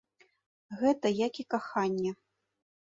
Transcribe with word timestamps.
Гэта 0.79 1.07
як 1.27 1.33
і 1.45 1.49
каханне. 1.57 2.11